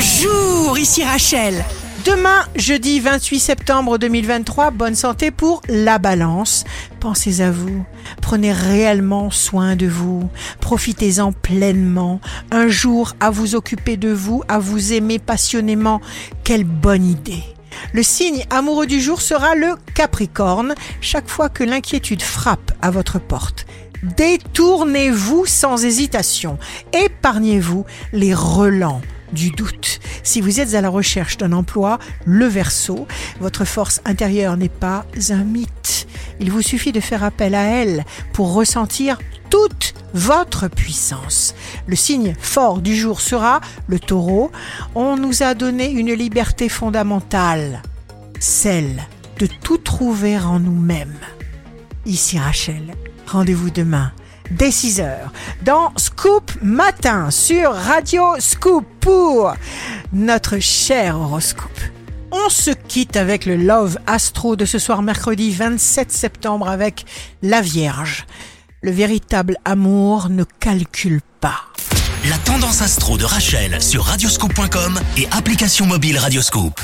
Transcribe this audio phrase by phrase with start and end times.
[0.00, 1.62] Bonjour, ici Rachel.
[2.06, 6.64] Demain, jeudi 28 septembre 2023, bonne santé pour la balance.
[7.00, 7.84] Pensez à vous.
[8.22, 10.30] Prenez réellement soin de vous.
[10.62, 12.18] Profitez-en pleinement.
[12.50, 16.00] Un jour à vous occuper de vous, à vous aimer passionnément.
[16.44, 17.44] Quelle bonne idée.
[17.92, 23.18] Le signe amoureux du jour sera le Capricorne, chaque fois que l'inquiétude frappe à votre
[23.18, 23.66] porte.
[24.16, 26.58] Détournez-vous sans hésitation.
[26.94, 29.02] Épargnez-vous les relents
[29.32, 30.00] du doute.
[30.22, 33.06] Si vous êtes à la recherche d'un emploi, le verso,
[33.40, 36.06] votre force intérieure n'est pas un mythe.
[36.40, 39.18] Il vous suffit de faire appel à elle pour ressentir
[39.50, 41.54] toute votre puissance.
[41.86, 44.50] Le signe fort du jour sera le taureau.
[44.94, 47.82] On nous a donné une liberté fondamentale,
[48.38, 49.02] celle
[49.38, 51.18] de tout trouver en nous-mêmes.
[52.06, 52.94] Ici Rachel,
[53.26, 54.12] rendez-vous demain
[54.50, 55.32] dès 6 heures
[55.62, 59.54] dans Scoop Matin sur Radio Scoop pour
[60.12, 61.80] notre cher horoscope.
[62.32, 67.04] On se quitte avec le Love Astro de ce soir mercredi 27 septembre avec
[67.42, 68.26] la Vierge.
[68.82, 71.60] Le véritable amour ne calcule pas.
[72.28, 76.80] La tendance astro de Rachel sur radioscope.com et application mobile Radioscope.